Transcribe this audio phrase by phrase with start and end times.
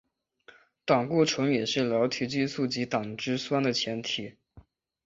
[0.83, 4.35] 胆固醇也是甾体激素及胆汁酸的前体。